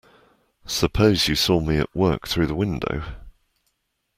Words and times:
Suppose 0.65 1.27
you 1.27 1.35
saw 1.35 1.59
me 1.59 1.77
at 1.77 1.95
work 1.95 2.27
through 2.27 2.47
the 2.47 2.55
window. 2.55 3.05